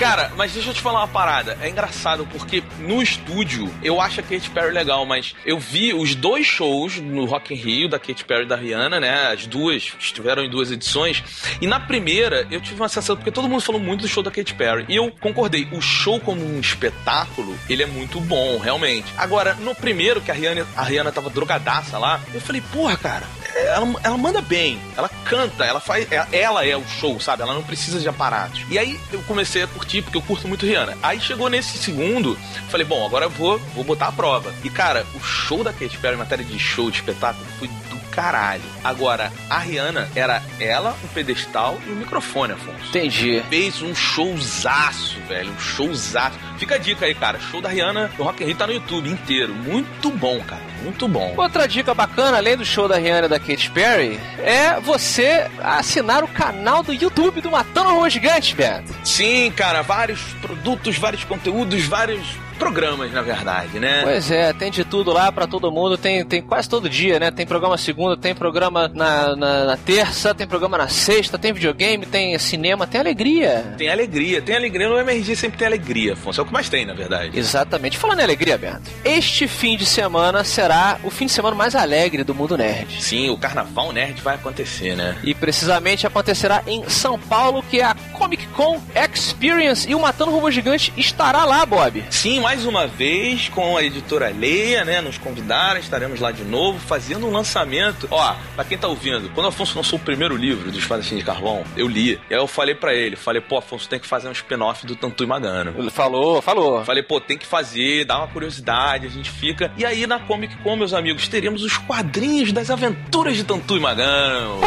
[0.00, 1.58] Cara, mas deixa eu te falar uma parada.
[1.60, 6.14] É engraçado porque no estúdio eu acho a Katy Perry legal, mas eu vi os
[6.14, 9.30] dois shows no Rock in Rio da Katy Perry e da Rihanna, né?
[9.30, 11.22] As duas estiveram em duas edições.
[11.60, 14.30] E na primeira eu tive uma sensação porque todo mundo falou muito do show da
[14.30, 14.86] Katy Perry.
[14.88, 15.68] E eu concordei.
[15.70, 19.12] O show como um espetáculo, ele é muito bom, realmente.
[19.18, 23.26] Agora, no primeiro que a Rihanna, a Rihanna tava drogadaça lá, eu falei, porra, cara,
[23.54, 26.06] ela, ela manda bem, ela canta, ela faz.
[26.32, 27.42] Ela é o show, sabe?
[27.42, 28.64] Ela não precisa de aparatos.
[28.68, 30.96] E aí eu comecei a curtir, porque eu curto muito Rihanna.
[31.02, 34.52] Aí chegou nesse segundo, falei, bom, agora eu vou, vou botar a prova.
[34.64, 37.99] E cara, o show da Katy Perry em matéria de show, de espetáculo, foi do
[38.10, 38.62] caralho.
[38.82, 42.78] Agora, a Rihanna era ela, um pedestal e um microfone, Afonso.
[42.88, 43.42] Entendi.
[43.48, 45.50] Fez um showzaço, velho.
[45.50, 46.38] Um showzaço.
[46.58, 47.38] Fica a dica aí, cara.
[47.38, 49.54] Show da Rihanna no Rock in Rio tá no YouTube inteiro.
[49.54, 50.62] Muito bom, cara.
[50.82, 51.34] Muito bom.
[51.36, 56.24] Outra dica bacana, além do show da Rihanna e da Katy Perry, é você assinar
[56.24, 58.94] o canal do YouTube do Matando Robô Gigante, Beto.
[59.04, 59.82] Sim, cara.
[59.82, 62.20] Vários produtos, vários conteúdos, vários
[62.60, 64.02] programas, na verdade, né?
[64.04, 67.30] Pois é, tem de tudo lá pra todo mundo, tem, tem quase todo dia, né?
[67.30, 72.04] Tem programa segunda, tem programa na, na, na terça, tem programa na sexta, tem videogame,
[72.04, 73.74] tem cinema, tem alegria.
[73.78, 74.88] Tem alegria, tem alegria.
[74.88, 76.40] No MRG sempre tem alegria, Afonso.
[76.40, 77.36] É o que mais tem, na verdade.
[77.36, 77.96] Exatamente.
[77.96, 82.22] Falando em alegria, Beto, este fim de semana será o fim de semana mais alegre
[82.22, 83.02] do mundo nerd.
[83.02, 85.16] Sim, o Carnaval Nerd vai acontecer, né?
[85.24, 87.94] E precisamente acontecerá em São Paulo, que é a
[88.30, 89.90] Comic Con Experience.
[89.90, 92.04] E o Matando Robô Gigante estará lá, Bob.
[92.10, 95.00] Sim, mais uma vez com a editora Leia, né?
[95.00, 98.06] Nos convidaram, estaremos lá de novo fazendo um lançamento.
[98.08, 101.24] Ó, pra quem tá ouvindo, quando o Afonso lançou o primeiro livro dos Fazem de
[101.24, 102.20] Carvão, eu li.
[102.30, 104.94] E aí eu falei pra ele, falei, pô, Afonso, tem que fazer um spin-off do
[104.94, 105.74] Tantu e Magano.
[105.76, 106.84] Ele falou, falou.
[106.84, 109.72] Falei, pô, tem que fazer, dá uma curiosidade, a gente fica.
[109.76, 113.80] E aí na Comic Con, meus amigos, teremos os quadrinhos das aventuras de Tantu e
[113.80, 114.60] Magano.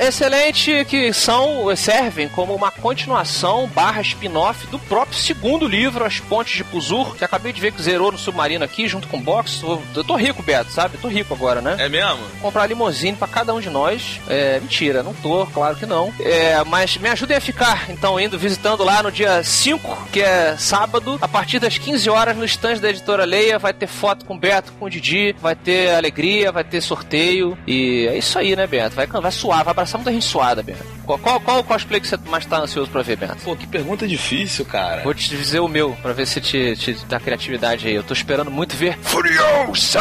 [0.00, 6.56] Excelente, que são, servem como uma continuação barra spin-off do próprio segundo livro, As Pontes
[6.56, 9.62] de Puzur, que acabei de ver que zerou no Submarino aqui, junto com o box.
[9.94, 10.96] Eu tô rico, Beto, sabe?
[10.96, 11.76] Eu tô rico agora, né?
[11.78, 12.18] É mesmo?
[12.40, 14.20] comprar limousine pra cada um de nós.
[14.28, 16.12] É, mentira, não tô, claro que não.
[16.20, 20.56] É, mas me ajudem a ficar, então, indo visitando lá no dia 5, que é
[20.58, 23.58] sábado, a partir das 15 horas, no stand da editora Leia.
[23.58, 27.56] Vai ter foto com o Beto, com o Didi, vai ter alegria, vai ter sorteio.
[27.66, 28.96] E é isso aí, né, Beto?
[28.96, 30.84] Vai, vai suar, vai passar muita gente suada, Bento.
[31.04, 33.36] Qual, qual, qual o cosplay que você mais tá ansioso pra ver, Bento?
[33.44, 35.02] Pô, que pergunta difícil, cara.
[35.02, 37.94] Vou te dizer o meu, pra ver se te, te dá criatividade aí.
[37.94, 40.00] Eu tô esperando muito ver, Furiosa!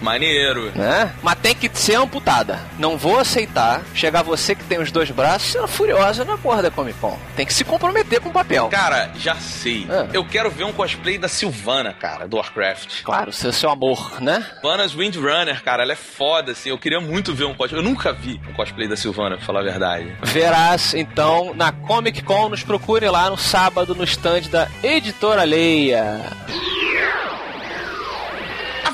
[0.00, 0.70] Maneiro.
[0.74, 1.12] né?
[1.22, 2.60] Mas tem que ser amputada.
[2.78, 6.70] Não vou aceitar chegar você que tem os dois braços sendo furiosa na porra da
[6.70, 7.18] Comic Con.
[7.36, 8.68] Tem que se comprometer com o papel.
[8.68, 9.86] Cara, já sei.
[9.90, 10.06] Ah.
[10.12, 13.02] Eu quero ver um cosplay da Silvana, cara, do Warcraft.
[13.02, 14.44] Claro, seu, seu amor, né?
[14.54, 16.70] Silvana's Windrunner, cara, ela é foda, assim.
[16.70, 17.80] Eu queria muito ver um cosplay.
[17.80, 20.16] Eu nunca vi um cosplay da Silvana, pra falar a verdade.
[20.22, 26.20] Verás, então, na Comic Con, nos procure lá no sábado no stand da Editora Leia.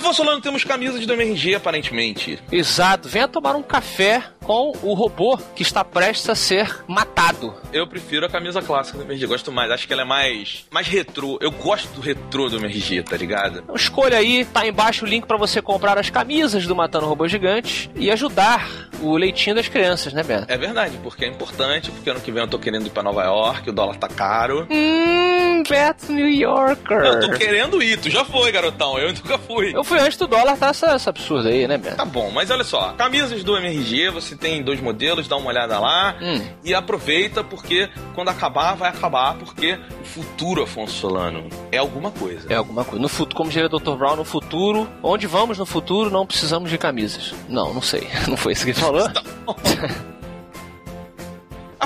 [0.06, 2.38] Afonso Solano, temos camisas do MRG, aparentemente.
[2.52, 7.52] Exato, venha tomar um café com o robô que está prestes a ser matado.
[7.72, 9.70] Eu prefiro a camisa clássica do MRG, gosto mais.
[9.72, 11.36] Acho que ela é mais, mais retrô.
[11.40, 13.58] Eu gosto do retrô do MRG, tá ligado?
[13.64, 17.26] Então escolha aí, tá embaixo o link para você comprar as camisas do Matando Robô
[17.26, 20.46] Gigante e ajudar o leitinho das crianças, né, Beto?
[20.48, 23.24] É verdade, porque é importante, porque ano que vem eu tô querendo ir pra Nova
[23.24, 24.66] York, o dólar tá caro.
[24.70, 26.98] Hum, Beto New Yorker.
[26.98, 29.74] Eu tô querendo ir, tu já foi, garotão, eu nunca fui.
[29.74, 31.96] Eu fui antes do dólar, tá essa, essa absurda aí, né, Beto?
[31.96, 35.78] Tá bom, mas olha só, camisas do MRG, você tem dois modelos, dá uma olhada
[35.78, 36.40] lá Hum.
[36.64, 42.46] e aproveita, porque quando acabar, vai acabar, porque o futuro, Afonso Solano, é alguma coisa.
[42.52, 43.00] É alguma coisa.
[43.00, 43.96] No futuro, como diria o Dr.
[43.96, 47.34] Brown, no futuro, onde vamos no futuro, não precisamos de camisas.
[47.48, 48.06] Não, não sei.
[48.28, 49.08] Não foi isso que ele falou?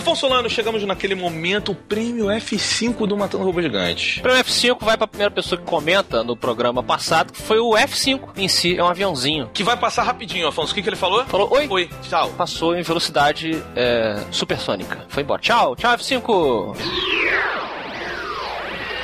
[0.01, 4.21] Afonso Solano, chegamos naquele momento, o prêmio F5 do Matando Robô Gigante.
[4.21, 7.73] O prêmio F5 vai pra primeira pessoa que comenta no programa passado, que foi o
[7.73, 9.51] F5 em si, é um aviãozinho.
[9.53, 10.73] Que vai passar rapidinho, Afonso.
[10.73, 11.27] O que, que ele falou?
[11.27, 12.31] Falou, oi, Oi, tchau.
[12.31, 15.05] passou em velocidade é, supersônica.
[15.11, 15.43] Foi embora.
[15.43, 16.77] Tchau, tchau, F5.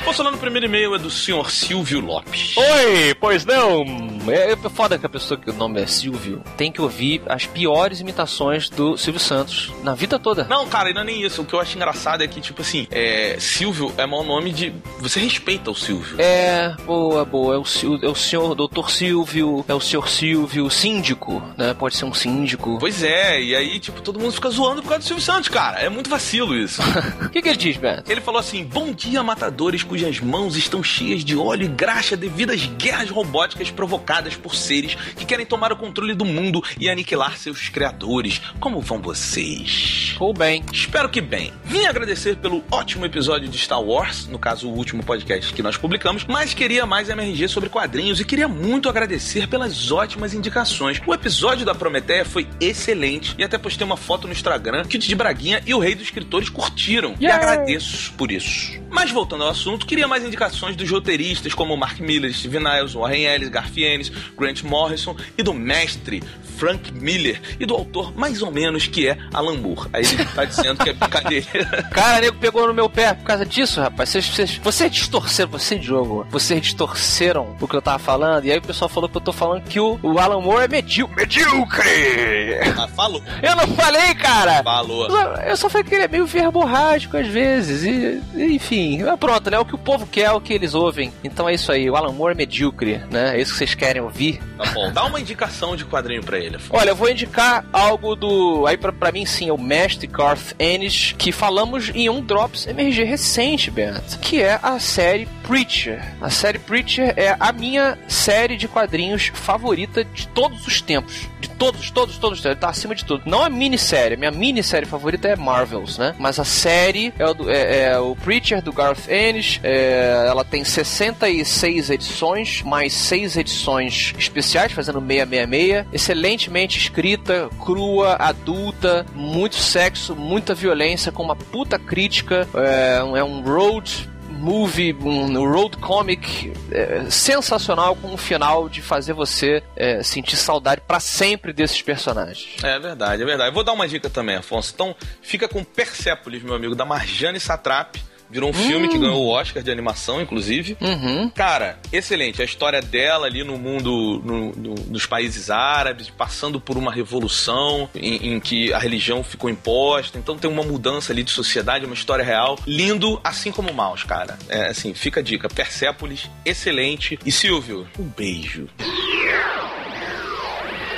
[0.07, 2.55] Afonso Solano, o primeiro e-mail é do senhor Silvio Lopes.
[2.55, 3.83] Oi, pois não.
[4.29, 7.45] É, é foda que a pessoa que o nome é Silvio tem que ouvir as
[7.45, 10.45] piores imitações do Silvio Santos na vida toda.
[10.45, 11.41] Não, cara, não é nem isso.
[11.41, 14.73] O que eu acho engraçado é que, tipo assim, é, Silvio é mau nome de.
[14.99, 16.15] Você respeita o Silvio.
[16.21, 17.55] É, boa, boa.
[17.55, 21.73] É o, Sil- é o senhor doutor Silvio, é o senhor Silvio, síndico, né?
[21.73, 22.77] Pode ser um síndico.
[22.79, 25.79] Pois é, e aí, tipo, todo mundo fica zoando por causa do Silvio Santos, cara.
[25.81, 26.81] É muito vacilo isso.
[27.27, 28.09] O que, que ele diz, Beto?
[28.09, 32.51] Ele falou assim: Bom dia, matadores cujas mãos estão cheias de óleo e graxa devido
[32.51, 37.35] às guerras robóticas provocadas por seres que querem tomar o controle do mundo e aniquilar
[37.35, 38.39] seus criadores.
[38.59, 40.15] Como vão vocês?
[40.19, 40.63] Ou bem.
[40.71, 41.51] Espero que bem.
[41.65, 45.77] Vim agradecer pelo ótimo episódio de Star Wars, no caso o último podcast que nós
[45.77, 51.01] publicamos, mas queria mais MRG sobre quadrinhos e queria muito agradecer pelas ótimas indicações.
[51.07, 54.99] O episódio da Prometeia foi excelente e até postei uma foto no Instagram que o
[54.99, 57.15] Didi Braguinha e o Rei dos Escritores curtiram.
[57.19, 58.79] E agradeço por isso.
[58.89, 63.23] Mas voltando ao assunto, queria mais indicações dos roteiristas como Mark Miller, Steve Niles, Warren
[63.25, 66.23] Ellis, Garfienes, Grant Morrison e do mestre
[66.57, 69.89] Frank Miller e do autor mais ou menos que é Alan Moore.
[69.93, 71.47] Aí ele tá dizendo que é brincadeira.
[71.93, 74.09] Cara, nego pegou no meu pé por causa disso, rapaz.
[74.09, 78.45] Vocês, vocês, vocês distorceram, você, Diogo, vocês distorceram o que eu tava falando.
[78.45, 80.67] E aí o pessoal falou que eu tô falando que o, o Alan Moore é
[80.67, 81.15] medíocre.
[81.15, 82.59] Medíocre!
[82.77, 83.21] Ah, falou.
[83.41, 84.63] Eu não falei, cara!
[84.63, 85.03] Falou.
[85.05, 87.83] Eu só- Eu só falei que ele é meio verborrágico às vezes.
[87.83, 88.21] E,
[88.55, 89.57] enfim, pronto, né?
[89.67, 91.11] O que o povo quer é o que eles ouvem.
[91.23, 91.89] Então é isso aí.
[91.89, 93.35] O Alan Moore é medíocre, né?
[93.37, 94.39] É isso que vocês querem ouvir.
[94.57, 94.91] Tá bom.
[94.93, 96.55] Dá uma indicação de quadrinho pra ele.
[96.55, 96.69] Afonso.
[96.79, 98.65] Olha, eu vou indicar algo do.
[98.65, 102.65] Aí pra, pra mim, sim, é o mestre Garth Ennis, que falamos em um Drops
[102.65, 106.01] MRG recente, Bento, que é a série Preacher.
[106.21, 111.27] A série Preacher é a minha série de quadrinhos favorita de todos os tempos.
[111.41, 112.43] De todos, todos, todos.
[112.45, 113.23] Ele tá acima de tudo.
[113.25, 114.15] Não a minissérie.
[114.15, 116.15] A minha minissérie favorita é Marvels, né?
[116.17, 119.56] Mas a série é o, do- é- é o Preacher do Garth Ennis.
[119.63, 125.85] É, ela tem 66 edições, mais 6 edições especiais, fazendo 666.
[125.91, 132.47] Excelentemente escrita, crua, adulta, muito sexo, muita violência, com uma puta crítica.
[132.53, 138.83] É, um- é um road movie, um road comic é, sensacional com um final de
[138.83, 142.47] fazer você é, sentir saudade pra sempre desses personagens.
[142.63, 143.49] É verdade, é verdade.
[143.49, 144.71] Eu vou dar uma dica também, Afonso.
[144.75, 147.95] Então, fica com Persepolis, meu amigo, da Marjane Satrap.
[148.29, 150.77] Virou um filme que ganhou o Oscar de animação, inclusive.
[150.81, 151.29] Uhum.
[151.29, 152.41] Cara, excelente.
[152.41, 157.89] A história dela ali no mundo no- no- dos países árabes, passando por uma revolução
[157.95, 160.17] em, em que a religião ficou imposta.
[160.17, 162.57] Então tem uma mudança ali de sociedade, uma história real.
[162.67, 164.37] Lindo, assim como Maus, cara.
[164.49, 165.47] É assim, fica a dica.
[165.47, 167.17] Persépolis, excelente.
[167.25, 168.67] E Silvio, um beijo.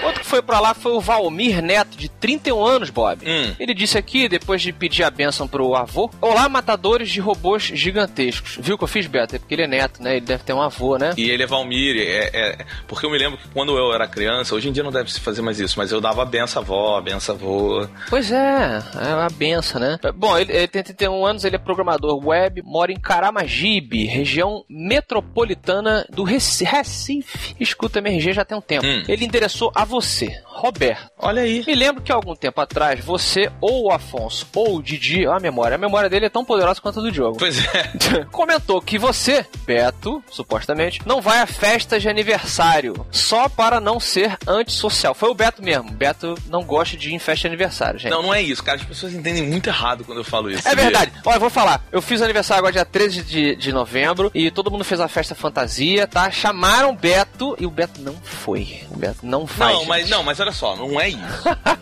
[0.03, 3.19] Outro que foi pra lá foi o Valmir Neto, de 31 anos, Bob.
[3.25, 3.53] Hum.
[3.59, 8.57] Ele disse aqui, depois de pedir a benção pro avô: Olá, matadores de robôs gigantescos.
[8.61, 9.35] Viu o que eu fiz, Beto?
[9.35, 10.17] É porque ele é neto, né?
[10.17, 11.13] Ele deve ter um avô, né?
[11.17, 14.55] E ele é Valmir, é, é- porque eu me lembro que quando eu era criança,
[14.55, 16.97] hoje em dia não deve se fazer mais isso, mas eu dava a benção avó,
[16.97, 17.87] a benção avô.
[18.09, 19.97] Pois é, é uma benção, né?
[20.15, 26.05] Bom, ele, ele tem 31 anos, ele é programador web, mora em Caramagibe, região metropolitana
[26.09, 27.55] do Reci- Recife.
[27.59, 28.85] Escuta MRG já tem um tempo.
[28.85, 29.03] Hum.
[29.07, 31.09] Ele endereçou a você, Roberto.
[31.17, 31.63] Olha aí.
[31.65, 35.75] Me lembro que algum tempo atrás, você ou o Afonso ou o Didi, a memória,
[35.75, 37.37] a memória dele é tão poderosa quanto a do Diogo.
[37.37, 38.25] Pois é.
[38.29, 44.37] Comentou que você, Beto, supostamente, não vai a festas de aniversário só para não ser
[44.45, 45.13] antissocial.
[45.13, 45.91] Foi o Beto mesmo.
[45.91, 48.11] Beto não gosta de ir em festa de aniversário, gente.
[48.11, 48.77] Não, não é isso, cara.
[48.77, 50.67] As pessoas entendem muito errado quando eu falo isso.
[50.67, 51.13] É verdade.
[51.25, 51.85] Olha, eu vou falar.
[51.89, 55.33] Eu fiz aniversário agora dia 13 de, de novembro e todo mundo fez a festa
[55.33, 56.29] fantasia, tá?
[56.29, 58.81] Chamaram o Beto e o Beto não foi.
[58.91, 59.71] O Beto não vai.
[59.71, 59.87] Não, gente.
[59.87, 61.19] mas não, mas olha só, não é isso.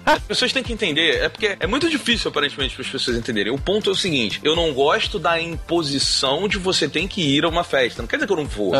[0.06, 3.52] As pessoas têm que entender, é porque é muito difícil aparentemente para as pessoas entenderem.
[3.54, 7.44] O ponto é o seguinte: eu não gosto da imposição de você tem que ir
[7.44, 8.02] a uma festa.
[8.02, 8.72] Não quer dizer que eu não vou.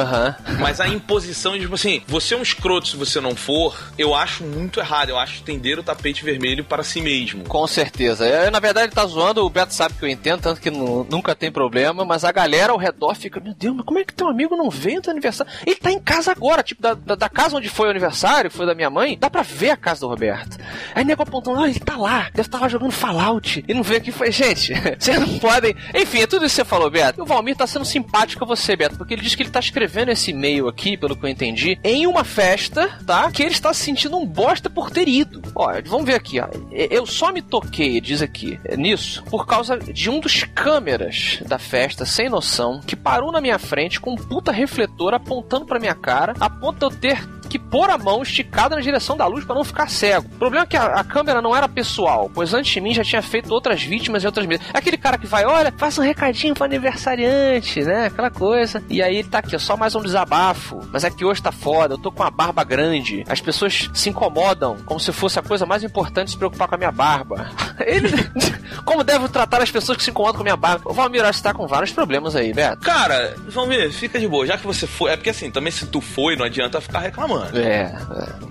[0.60, 4.14] Mas a imposição de, tipo assim, você é um escroto se você não for, eu
[4.16, 5.10] acho muito errado.
[5.10, 7.44] Eu acho estender o tapete vermelho para si mesmo.
[7.46, 8.26] Com certeza.
[8.26, 11.06] É, na verdade, ele tá zoando, o Beto sabe que eu entendo, tanto que nu-
[11.10, 14.14] nunca tem problema, mas a galera ao redor fica, meu Deus, mas como é que
[14.14, 15.52] teu amigo não no teu aniversário?
[15.66, 18.66] Ele tá em casa agora, tipo, da, da, da casa onde foi o aniversário, foi
[18.66, 20.58] da minha mãe, dá pra ver a casa do Roberto.
[20.94, 23.64] Aí nego apontando, ah, ele tá lá, deve estar lá jogando Fallout.
[23.68, 25.76] E não veio aqui, foi, gente, vocês não podem.
[25.94, 27.20] Enfim, é tudo isso que você falou, Beto.
[27.20, 29.60] E o Valmir tá sendo simpático a você, Beto, porque ele diz que ele tá
[29.60, 33.32] escrevendo esse e-mail aqui, pelo que eu entendi, em uma festa, tá?
[33.32, 35.42] Que ele está se sentindo um bosta por ter ido.
[35.56, 36.48] Olha, vamos ver aqui, ó.
[36.72, 41.58] Eu só me toquei, diz aqui, é, nisso, por causa de um dos câmeras da
[41.58, 45.96] festa, sem noção, que parou na minha frente com um puta refletor apontando pra minha
[45.96, 49.46] cara, a ponto de eu ter que pôr a mão esticada na direção da luz
[49.46, 50.28] pra não ficar cego.
[50.28, 53.04] O problema é que a, a câmera não era pessoal, pois antes de mim já
[53.04, 54.66] tinha feito outras vítimas e outras mesas.
[54.74, 58.08] É aquele cara que vai, olha, faça um recadinho pro aniversariante, né?
[58.08, 58.84] Aquela coisa.
[58.90, 60.80] E aí ele tá aqui, só mais um desabafo.
[60.92, 63.24] Mas é que hoje tá foda, eu tô com a barba grande.
[63.28, 66.78] As pessoas se incomodam como se fosse a coisa mais importante se preocupar com a
[66.78, 67.50] minha barba.
[67.80, 68.10] Ele.
[68.84, 70.90] como devo tratar as pessoas que se incomodam com a minha barba?
[70.90, 72.82] O Valmir, acho que tá com vários problemas aí, Beto.
[72.82, 73.36] Cara,
[73.68, 74.46] ver, fica de boa.
[74.46, 75.12] Já que você foi.
[75.12, 77.37] É porque assim, também se tu foi, não adianta ficar reclamando.
[77.46, 77.94] É,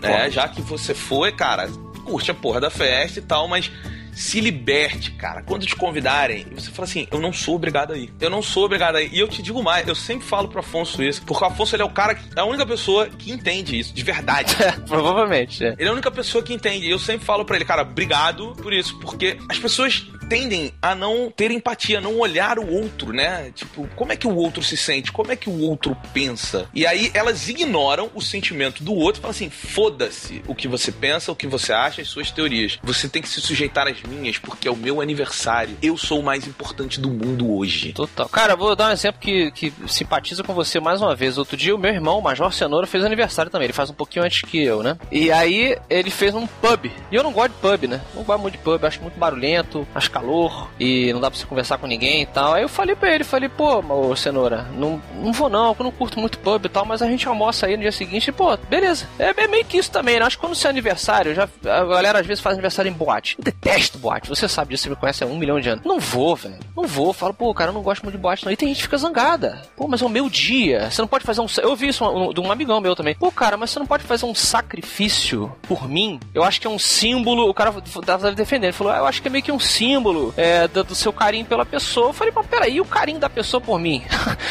[0.03, 1.68] É, já que você foi, cara,
[2.05, 3.70] curte a porra da festa e tal, mas
[4.12, 5.43] se liberte, cara.
[5.43, 8.11] Quando te convidarem, você fala assim: eu não sou obrigado a ir.
[8.18, 9.12] Eu não sou obrigado a ir.
[9.12, 11.82] E eu te digo mais, eu sempre falo pro Afonso isso, porque o Afonso ele
[11.82, 14.57] é o cara, que- é a única pessoa que entende isso, de verdade.
[14.89, 15.74] Provavelmente, é.
[15.78, 16.87] Ele é a única pessoa que entende.
[16.87, 20.95] E eu sempre falo pra ele, cara, obrigado por isso, porque as pessoas tendem a
[20.95, 23.51] não ter empatia, não olhar o outro, né?
[23.55, 25.12] Tipo, como é que o outro se sente?
[25.12, 26.68] Como é que o outro pensa?
[26.74, 30.91] E aí elas ignoram o sentimento do outro e falam assim: foda-se o que você
[30.91, 32.79] pensa, o que você acha, as suas teorias.
[32.83, 35.77] Você tem que se sujeitar às minhas, porque é o meu aniversário.
[35.83, 37.93] Eu sou o mais importante do mundo hoje.
[37.93, 38.29] Total.
[38.29, 41.39] Cara, vou dar um exemplo que, que simpatiza com você mais uma vez.
[41.39, 43.66] Outro dia, o meu irmão, o Major Cenoura, fez aniversário também.
[43.66, 44.99] Ele faz um pouquinho antes que eu, né?
[45.11, 46.91] E aí, ele fez um pub.
[47.11, 48.01] E eu não gosto de pub, né?
[48.14, 48.85] Não gosto muito de pub.
[48.85, 50.71] Acho muito barulhento, acho calor.
[50.79, 52.55] E não dá pra você conversar com ninguém e tal.
[52.55, 55.91] Aí eu falei pra ele, falei, pô, ô Cenoura, não, não vou não, eu não
[55.91, 58.29] curto muito pub e tal, mas a gente almoça aí no dia seguinte.
[58.29, 59.07] E, pô, beleza.
[59.19, 60.27] É, é meio que isso também, né?
[60.27, 63.37] Acho que quando você é aniversário, já, a galera às vezes faz aniversário em boate.
[63.39, 64.29] Eu detesto boate.
[64.29, 65.85] Você sabe disso, você me conhece há um milhão de anos.
[65.85, 66.59] Não vou, velho.
[66.77, 67.12] Não vou.
[67.12, 68.53] Falo, pô, cara, eu não gosto muito de boate, não.
[68.53, 69.62] E tem gente que fica zangada.
[69.77, 70.91] Pô, mas é o meu dia.
[70.91, 71.47] Você não pode fazer um.
[71.59, 73.14] Eu vi isso de um amigão meu também.
[73.14, 76.21] Pô, cara, mas você não pode fazer um sacrifício por mim?
[76.35, 77.49] Eu acho que é um símbolo.
[77.49, 77.73] O cara
[78.05, 78.64] tava defendendo.
[78.64, 80.06] Ele falou, ah, eu acho que é meio que um símbolo
[80.37, 82.09] é, do, do seu carinho pela pessoa.
[82.09, 84.05] Eu falei, mas peraí, e o carinho da pessoa por mim?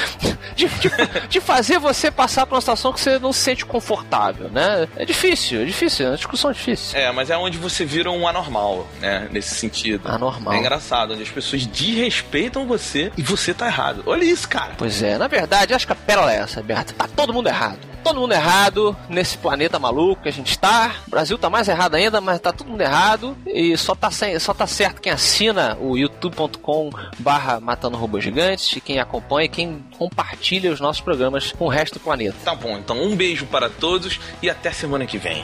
[0.56, 0.92] de, de,
[1.30, 4.88] de fazer você passar por uma situação que você não se sente confortável, né?
[4.96, 6.98] É difícil, é difícil, é uma discussão difícil.
[6.98, 9.28] É, mas é onde você vira um anormal, né?
[9.32, 10.08] Nesse sentido.
[10.08, 10.54] Anormal.
[10.54, 14.04] É engraçado, onde as pessoas desrespeitam você e você tá errado.
[14.06, 14.74] Olha isso, cara.
[14.78, 16.94] Pois é, na verdade, acho que a pérola é essa, Berta.
[16.94, 17.95] Tá todo mundo errado.
[18.06, 20.94] Todo mundo errado nesse planeta maluco que a gente tá.
[21.08, 23.36] O Brasil tá mais errado ainda, mas tá todo mundo errado.
[23.48, 28.78] E só tá, sem, só tá certo quem assina o youtube.com barra Matando Robôs Gigantes
[28.78, 32.38] e quem acompanha quem compartilha os nossos programas com o resto do planeta.
[32.46, 35.44] Tá bom, então um beijo para todos e até semana que vem.